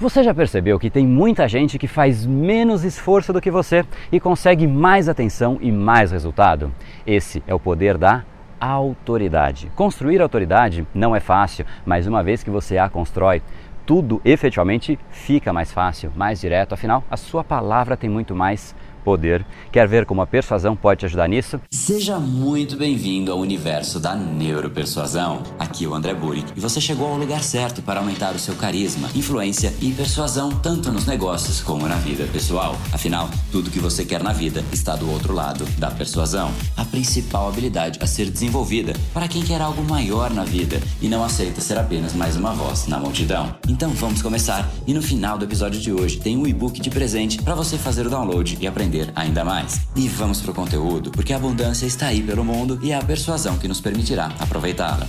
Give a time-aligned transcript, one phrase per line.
[0.00, 4.18] Você já percebeu que tem muita gente que faz menos esforço do que você e
[4.18, 6.74] consegue mais atenção e mais resultado?
[7.06, 8.24] Esse é o poder da
[8.58, 9.70] autoridade.
[9.76, 13.40] Construir autoridade não é fácil, mas uma vez que você a constrói,
[13.86, 18.74] tudo efetivamente fica mais fácil, mais direto, afinal, a sua palavra tem muito mais
[19.04, 19.44] poder.
[19.70, 21.60] Quer ver como a persuasão pode te ajudar nisso?
[21.70, 25.42] Seja muito bem-vindo ao universo da neuropersuasão.
[25.58, 28.54] Aqui é o André Burick e você chegou ao lugar certo para aumentar o seu
[28.54, 32.76] carisma, influência e persuasão tanto nos negócios como na vida pessoal.
[32.92, 37.48] Afinal, tudo que você quer na vida está do outro lado da persuasão, a principal
[37.48, 41.76] habilidade a ser desenvolvida para quem quer algo maior na vida e não aceita ser
[41.76, 43.54] apenas mais uma voz na multidão.
[43.68, 47.42] Então vamos começar e no final do episódio de hoje tem um e-book de presente
[47.42, 49.80] para você fazer o download e aprender aprender ainda mais.
[49.96, 53.58] E vamos pro conteúdo, porque a abundância está aí pelo mundo e é a persuasão
[53.58, 55.06] que nos permitirá aproveitá-la.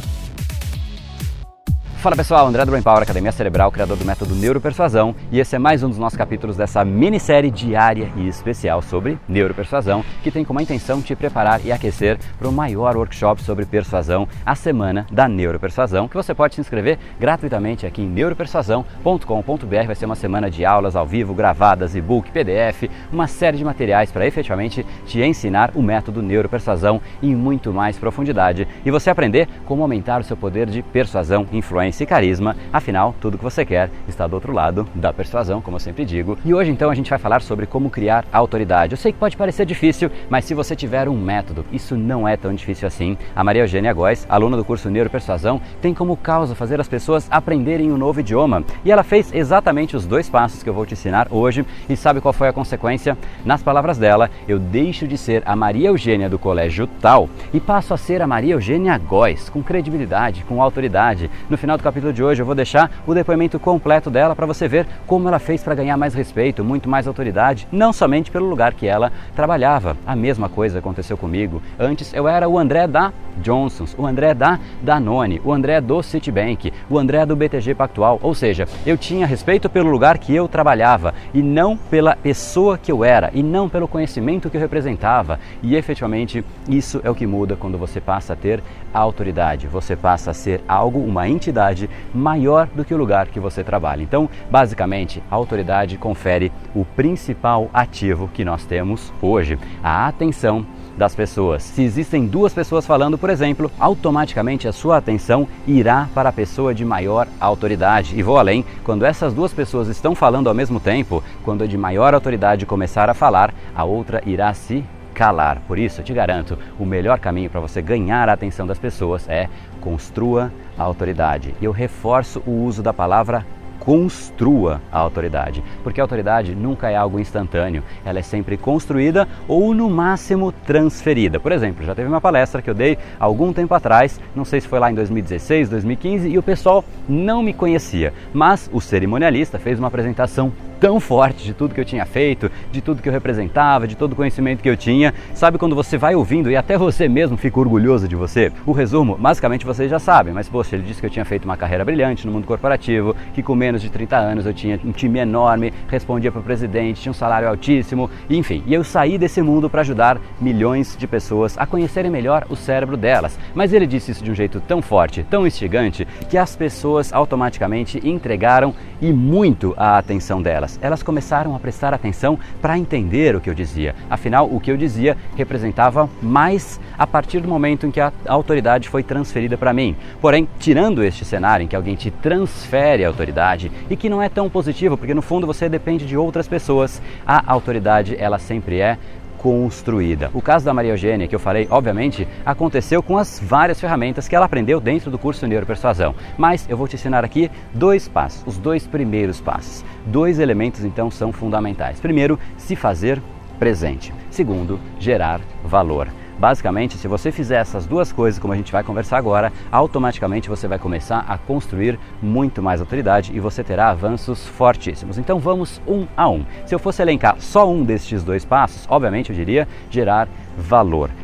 [2.06, 5.58] Fala pessoal, André do Brain Power, Academia Cerebral, criador do método Neuropersuasão, e esse é
[5.58, 10.62] mais um dos nossos capítulos dessa minissérie diária e especial sobre neuropersuasão, que tem como
[10.62, 16.08] intenção te preparar e aquecer para o maior workshop sobre persuasão, a semana da Neuropersuasão,
[16.08, 19.88] que você pode se inscrever gratuitamente aqui em neuropersuasão.com.br.
[19.88, 24.12] Vai ser uma semana de aulas ao vivo, gravadas, e-book, PDF, uma série de materiais
[24.12, 29.82] para efetivamente te ensinar o método Neuropersuasão em muito mais profundidade e você aprender como
[29.82, 32.56] aumentar o seu poder de persuasão, influência e carisma.
[32.72, 36.38] Afinal, tudo que você quer está do outro lado da persuasão, como eu sempre digo.
[36.44, 38.94] E hoje então a gente vai falar sobre como criar autoridade.
[38.94, 42.36] Eu sei que pode parecer difícil, mas se você tiver um método, isso não é
[42.36, 43.18] tão difícil assim.
[43.36, 47.92] A Maria Eugênia Góes, aluna do curso Neuropersuasão, tem como causa fazer as pessoas aprenderem
[47.92, 48.64] um novo idioma.
[48.84, 51.66] E ela fez exatamente os dois passos que eu vou te ensinar hoje.
[51.90, 53.18] E sabe qual foi a consequência?
[53.44, 57.94] Nas palavras dela, eu deixo de ser a Maria Eugênia do colégio tal e passo
[57.94, 61.30] a ser a Maria Eugênia Góes, com credibilidade, com autoridade.
[61.50, 64.68] No final do capítulo de hoje eu vou deixar o depoimento completo dela para você
[64.68, 68.74] ver como ela fez para ganhar mais respeito, muito mais autoridade, não somente pelo lugar
[68.74, 69.98] que ela trabalhava.
[70.06, 71.62] A mesma coisa aconteceu comigo.
[71.80, 76.72] Antes eu era o André da Johnsons, o André da Danone, o André do Citibank,
[76.90, 81.14] o André do BTG Pactual, ou seja, eu tinha respeito pelo lugar que eu trabalhava
[81.34, 85.40] e não pela pessoa que eu era e não pelo conhecimento que eu representava.
[85.62, 90.32] E efetivamente isso é o que muda quando você passa a ter autoridade, você passa
[90.32, 94.04] a ser algo, uma entidade autoridade maior do que o lugar que você trabalha.
[94.04, 100.66] Então, basicamente, a autoridade confere o principal ativo que nós temos hoje, a atenção
[100.98, 101.62] das pessoas.
[101.62, 106.74] Se existem duas pessoas falando, por exemplo, automaticamente a sua atenção irá para a pessoa
[106.74, 108.18] de maior autoridade.
[108.18, 111.78] E vou além, quando essas duas pessoas estão falando ao mesmo tempo, quando a de
[111.78, 115.62] maior autoridade começar a falar, a outra irá se calar.
[115.68, 119.28] Por isso, eu te garanto, o melhor caminho para você ganhar a atenção das pessoas
[119.28, 119.50] é
[119.86, 121.54] construa a autoridade.
[121.62, 123.46] Eu reforço o uso da palavra
[123.80, 129.76] construa a autoridade, porque a autoridade nunca é algo instantâneo, ela é sempre construída ou
[129.76, 131.40] no máximo transferida.
[131.40, 134.68] Por exemplo, já teve uma palestra que eu dei algum tempo atrás, não sei se
[134.68, 139.78] foi lá em 2016, 2015, e o pessoal não me conhecia, mas o cerimonialista fez
[139.78, 143.88] uma apresentação tão forte de tudo que eu tinha feito, de tudo que eu representava,
[143.88, 145.14] de todo o conhecimento que eu tinha.
[145.34, 148.52] Sabe quando você vai ouvindo e até você mesmo fica orgulhoso de você?
[148.66, 151.58] O resumo, basicamente vocês já sabem, mas poxa, ele disse que eu tinha feito uma
[151.58, 155.20] carreira brilhante no mundo corporativo, que com menos de 30 anos eu tinha um time
[155.20, 158.64] enorme, respondia para o presidente, tinha um salário altíssimo, enfim.
[158.66, 162.98] E eu saí desse mundo para ajudar milhões de pessoas a conhecerem melhor o cérebro
[162.98, 163.38] delas.
[163.54, 168.02] Mas ele disse isso de um jeito tão forte, tão instigante, que as pessoas automaticamente
[168.08, 170.80] entregaram e muito a atenção delas delas.
[170.82, 173.96] Elas começaram a prestar atenção para entender o que eu dizia.
[174.10, 178.90] Afinal, o que eu dizia representava mais a partir do momento em que a autoridade
[178.90, 179.96] foi transferida para mim.
[180.20, 184.30] Porém, tirando este cenário em que alguém te transfere a autoridade e que não é
[184.30, 188.98] tão positivo, porque no fundo você depende de outras pessoas, a autoridade ela sempre é
[189.46, 190.32] construída.
[190.34, 194.36] O caso da Maria Eugênia, que eu falei, obviamente, aconteceu com as várias ferramentas que
[194.36, 196.16] ela aprendeu dentro do curso Neuropersuasão.
[196.36, 199.86] Mas eu vou te ensinar aqui dois passos, os dois primeiros passos.
[200.06, 202.00] Dois elementos, então, são fundamentais.
[202.00, 203.22] Primeiro, se fazer
[203.58, 204.14] presente.
[204.30, 206.08] Segundo, gerar valor.
[206.38, 210.68] Basicamente, se você fizer essas duas coisas, como a gente vai conversar agora, automaticamente você
[210.68, 215.18] vai começar a construir muito mais autoridade e você terá avanços fortíssimos.
[215.18, 216.46] Então vamos um a um.
[216.66, 220.45] Se eu fosse elencar só um destes dois passos, obviamente eu diria gerar valor.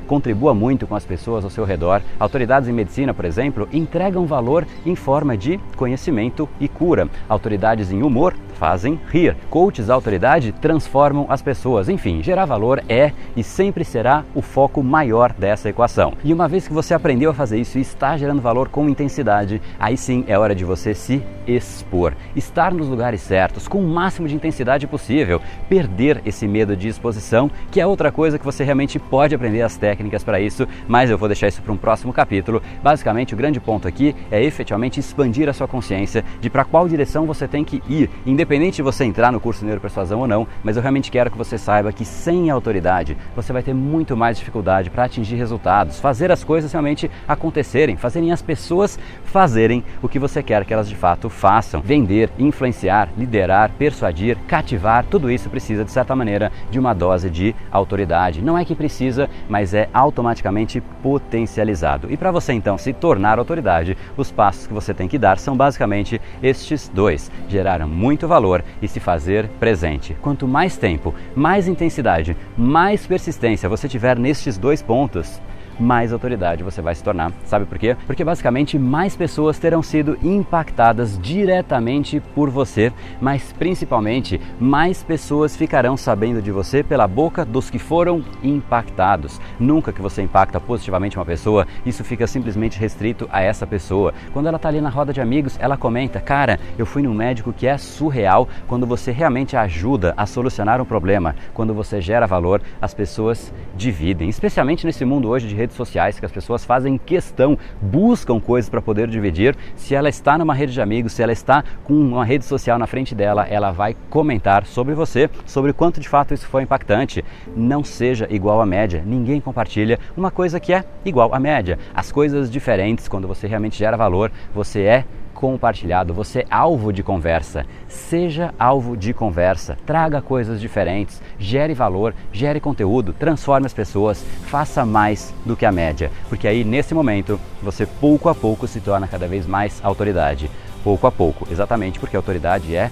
[0.08, 2.02] Contribua muito com as pessoas ao seu redor.
[2.20, 7.08] Autoridades em medicina, por exemplo, entregam valor em forma de conhecimento e cura.
[7.30, 9.36] Autoridades em humor fazem rir.
[9.50, 11.90] Coaches da autoridade transformam as pessoas.
[11.90, 16.14] Enfim, gerar valor é e sempre será o foco maior dessa equação.
[16.24, 19.62] E uma vez que você aprendeu a fazer isso e está gerando valor com intensidade,
[19.80, 24.28] aí sim é hora de você se expor, estar nos lugares certos, com o máximo
[24.28, 29.00] de intensidade possível, perder esse medo de exposição, que é outra coisa que você realmente
[29.00, 32.62] pode aprender as técnicas para isso, mas eu vou deixar isso para um próximo capítulo.
[32.82, 37.26] Basicamente, o grande ponto aqui é efetivamente expandir a sua consciência de para qual direção
[37.26, 40.76] você tem que ir, independente de você entrar no curso de Neuropersuasão ou não, mas
[40.76, 44.90] eu realmente quero que você saiba que sem autoridade você vai ter muito mais dificuldade
[44.90, 50.42] para atingir resultados, fazer as coisas realmente acontecerem, fazerem as pessoas fazerem o que você
[50.42, 51.82] quer que elas de fato façam.
[51.82, 57.56] Vender, influenciar, liderar, persuadir, cativar, tudo isso precisa de certa maneira de uma dose de
[57.72, 58.42] autoridade.
[58.42, 59.11] Não é que precisa,
[59.50, 62.12] mas é automaticamente potencializado.
[62.12, 65.56] E para você então se tornar autoridade, os passos que você tem que dar são
[65.56, 70.16] basicamente estes dois: gerar muito valor valor e se fazer presente.
[70.22, 75.42] Quanto mais tempo, mais intensidade, mais persistência você tiver nestes dois pontos,
[75.82, 77.32] mais autoridade você vai se tornar.
[77.46, 77.98] Sabe por quê?
[78.06, 85.98] Porque basicamente mais pessoas terão sido impactadas diretamente por você, mas principalmente mais pessoas ficarão
[85.98, 89.42] sabendo de você pela boca dos que foram impactados.
[89.60, 94.14] Nunca que você impacta positivamente uma pessoa, isso fica simplesmente restrito a essa pessoa.
[94.32, 97.52] Quando ela está ali na roda de amigos, ela comenta: Cara, eu fui num médico
[97.52, 102.62] que é surreal quando você realmente ajuda a solucionar um problema, quando você gera valor,
[102.82, 107.58] as pessoas dividem, especialmente nesse mundo hoje de redes sociais que as pessoas fazem questão,
[107.82, 109.56] buscam coisas para poder dividir.
[109.76, 112.88] Se ela está numa rede de amigos, se ela está com uma rede social na
[112.88, 117.24] frente dela, ela vai comentar sobre você, sobre quanto de fato isso foi impactante.
[117.56, 119.04] Não seja igual à média.
[119.06, 121.78] Ninguém compartilha uma coisa que é igual à média.
[121.94, 127.04] As coisas diferentes, quando você realmente gera valor, você é compartilhado, você é alvo de
[127.04, 127.66] conversa.
[127.88, 134.86] Seja alvo de conversa, traga coisas diferentes, gere valor, gere conteúdo, transforme as pessoas, faça
[134.86, 139.08] mais do que a média, porque aí nesse momento você pouco a pouco se torna
[139.08, 140.50] cada vez mais autoridade.
[140.84, 142.90] Pouco a pouco, exatamente porque autoridade é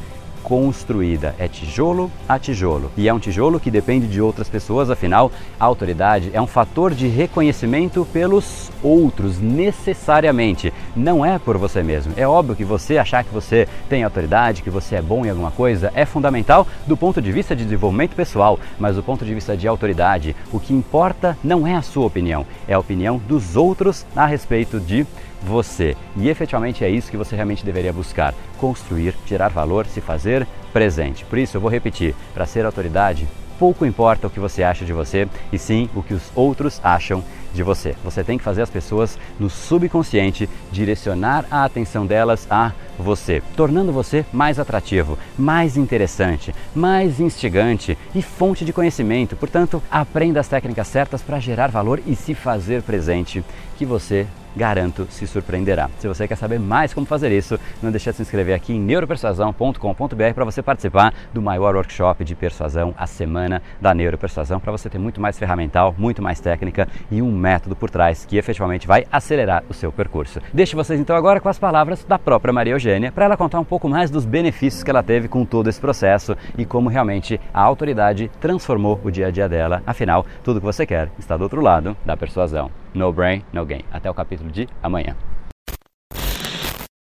[0.49, 2.91] construída, é tijolo a tijolo.
[2.97, 6.91] E é um tijolo que depende de outras pessoas, afinal, a autoridade é um fator
[6.91, 10.73] de reconhecimento pelos outros, necessariamente.
[10.95, 12.13] Não é por você mesmo.
[12.17, 15.51] É óbvio que você achar que você tem autoridade, que você é bom em alguma
[15.51, 19.55] coisa, é fundamental do ponto de vista de desenvolvimento pessoal, mas do ponto de vista
[19.55, 24.03] de autoridade, o que importa não é a sua opinião, é a opinião dos outros
[24.15, 25.05] a respeito de
[25.41, 25.95] você.
[26.15, 31.25] E efetivamente é isso que você realmente deveria buscar: construir, tirar valor, se fazer presente.
[31.25, 33.27] Por isso eu vou repetir: para ser autoridade,
[33.59, 37.23] pouco importa o que você acha de você, e sim o que os outros acham
[37.53, 37.95] de você.
[38.03, 43.91] Você tem que fazer as pessoas no subconsciente direcionar a atenção delas a você, tornando
[43.91, 49.35] você mais atrativo, mais interessante, mais instigante e fonte de conhecimento.
[49.35, 53.43] Portanto, aprenda as técnicas certas para gerar valor e se fazer presente,
[53.77, 54.27] que você
[54.59, 55.89] garanto se surpreenderá.
[55.99, 58.79] Se você quer saber mais como fazer isso, não deixe de se inscrever aqui em
[58.79, 64.89] neuropersuasão.com.br para você participar do maior workshop de persuasão, a semana da neuropersuasão, para você
[64.89, 69.05] ter muito mais ferramental, muito mais técnica e um método por trás que efetivamente vai
[69.09, 70.41] acelerar o seu percurso.
[70.53, 73.65] Deixe vocês então agora com as palavras da própria Maria Eugênia para ela contar um
[73.65, 77.61] pouco mais dos benefícios que ela teve com todo esse processo e como realmente a
[77.61, 79.81] autoridade transformou o dia a dia dela.
[79.87, 82.69] Afinal, tudo que você quer está do outro lado da persuasão.
[82.93, 83.83] No brain, no gain.
[83.91, 85.15] Até o capítulo de amanhã.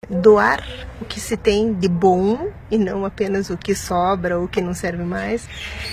[0.09, 0.63] Doar
[1.01, 4.62] o que se tem de bom e não apenas o que sobra ou o que
[4.62, 5.47] não serve mais.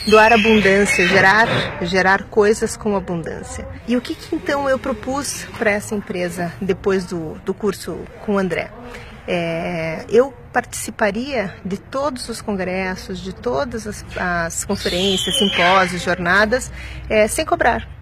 [0.07, 1.49] Doar abundância, gerar,
[1.83, 3.67] gerar coisas com abundância.
[3.87, 8.35] E o que, que então eu propus para essa empresa depois do, do curso com
[8.35, 8.71] o André?
[9.29, 16.73] É, eu participaria de todos os congressos, de todas as, as conferências, simpósios, jornadas,
[17.09, 18.00] é, sem cobrar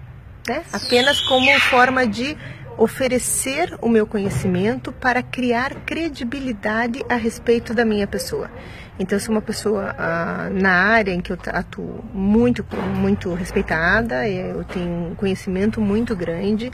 [0.49, 0.63] né?
[0.73, 2.37] apenas como forma de
[2.77, 8.51] oferecer o meu conhecimento para criar credibilidade a respeito da minha pessoa.
[8.99, 12.65] Então, eu sou uma pessoa ah, na área em que eu atuo muito,
[12.97, 16.73] muito respeitada, eu tenho um conhecimento muito grande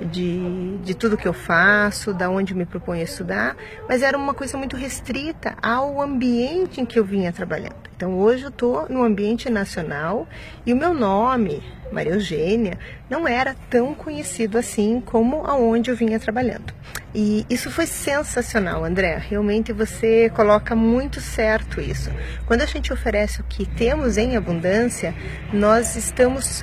[0.00, 3.56] de, de tudo que eu faço, da onde me proponho estudar,
[3.88, 7.76] mas era uma coisa muito restrita ao ambiente em que eu vinha trabalhando.
[7.94, 10.26] Então, hoje eu estou no ambiente nacional
[10.64, 12.78] e o meu nome, Maria Eugênia,
[13.08, 16.74] não era tão conhecido assim como aonde eu vinha trabalhando.
[17.18, 19.16] E isso foi sensacional, André.
[19.16, 22.10] Realmente você coloca muito certo isso.
[22.44, 25.14] Quando a gente oferece o que temos em abundância,
[25.50, 26.62] nós estamos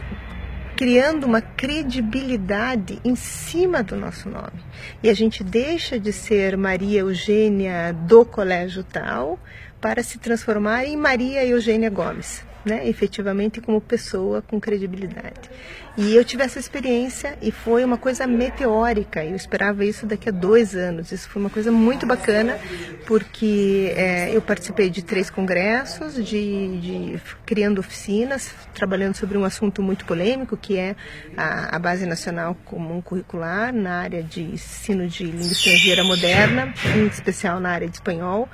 [0.77, 4.63] criando uma credibilidade em cima do nosso nome.
[5.01, 9.39] E a gente deixa de ser Maria Eugênia do colégio tal
[9.81, 15.49] para se transformar em Maria Eugênia Gomes né, efetivamente como pessoa com credibilidade.
[15.95, 19.23] E eu tive essa experiência e foi uma coisa meteórica.
[19.23, 21.11] Eu esperava isso daqui a dois anos.
[21.11, 22.57] Isso foi uma coisa muito bacana
[23.05, 29.83] porque é, eu participei de três congressos, de, de, criando oficinas, trabalhando sobre um assunto
[29.83, 30.95] muito polêmico que é
[31.37, 37.05] a, a base nacional comum curricular na área de ensino de língua estrangeira moderna, em
[37.05, 38.49] especial na área de espanhol.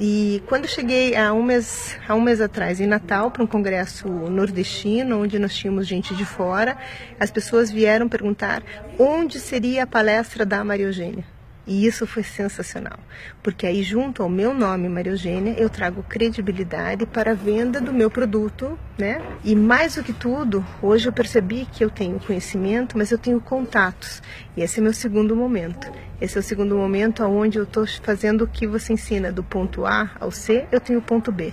[0.00, 4.08] E quando cheguei há um mês, há um mês atrás, em Natal, para um congresso
[4.08, 6.78] nordestino, onde nós tínhamos gente de fora,
[7.18, 8.62] as pessoas vieram perguntar
[8.96, 11.37] onde seria a palestra da Maria Eugênia.
[11.68, 12.98] E isso foi sensacional,
[13.42, 17.92] porque aí junto ao meu nome, Maria Eugênia, eu trago credibilidade para a venda do
[17.92, 19.20] meu produto, né?
[19.44, 23.38] E mais do que tudo, hoje eu percebi que eu tenho conhecimento, mas eu tenho
[23.38, 24.22] contatos.
[24.56, 25.92] E esse é meu segundo momento.
[26.18, 29.84] Esse é o segundo momento onde eu estou fazendo o que você ensina, do ponto
[29.84, 31.52] A ao C, eu tenho o ponto B.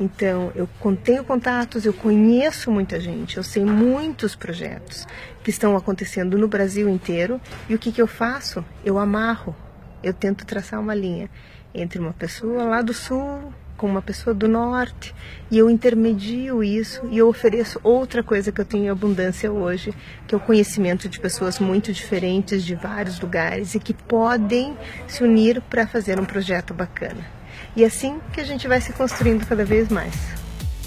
[0.00, 0.66] Então, eu
[1.04, 5.06] tenho contatos, eu conheço muita gente, eu sei muitos projetos
[5.42, 7.40] que estão acontecendo no Brasil inteiro.
[7.68, 8.64] E o que, que eu faço?
[8.84, 9.54] Eu amarro,
[10.02, 11.28] eu tento traçar uma linha
[11.74, 15.12] entre uma pessoa lá do sul com uma pessoa do norte
[15.50, 19.92] e eu intermedio isso e eu ofereço outra coisa que eu tenho em abundância hoje,
[20.26, 24.76] que é o conhecimento de pessoas muito diferentes de vários lugares e que podem
[25.08, 27.26] se unir para fazer um projeto bacana.
[27.74, 30.41] E é assim que a gente vai se construindo cada vez mais.